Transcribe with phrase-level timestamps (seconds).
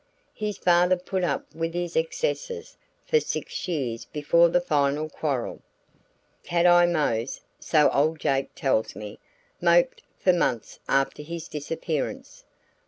[0.33, 5.61] His father put up with his excesses for six years before the final quarrel.
[6.41, 9.19] Cat Eye Mose, so old Jake tells me,
[9.61, 12.45] moped for months after his disappearance.